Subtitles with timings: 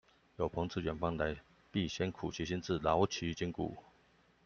[0.37, 1.35] 有朋自遠方來，
[1.71, 3.77] 必先苦其心志，勞其筋骨